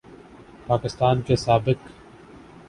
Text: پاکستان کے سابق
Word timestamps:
پاکستان 0.67 1.21
کے 1.21 1.35
سابق 1.35 1.87